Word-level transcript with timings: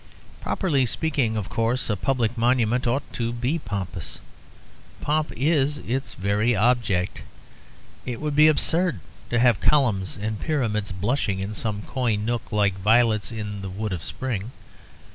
Properly 0.41 0.87
speaking, 0.87 1.37
of 1.37 1.47
course, 1.47 1.87
a 1.87 1.95
public 1.95 2.35
monument 2.35 2.87
ought 2.87 3.03
to 3.13 3.31
be 3.31 3.59
pompous. 3.59 4.17
Pomp 4.99 5.31
is 5.37 5.77
its 5.77 6.15
very 6.15 6.55
object; 6.55 7.21
it 8.03 8.19
would 8.19 8.35
be 8.35 8.47
absurd 8.47 8.99
to 9.29 9.37
have 9.37 9.59
columns 9.61 10.17
and 10.17 10.39
pyramids 10.39 10.91
blushing 10.91 11.37
in 11.37 11.53
some 11.53 11.83
coy 11.83 12.15
nook 12.15 12.51
like 12.51 12.79
violets 12.79 13.31
in 13.31 13.61
the 13.61 13.69
woods 13.69 13.93
of 13.93 14.03
spring. 14.03 14.49